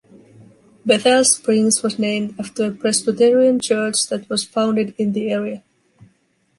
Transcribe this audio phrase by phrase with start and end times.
[0.83, 5.63] Bethel Springs was named after a Presbyterian church that was founded in the area.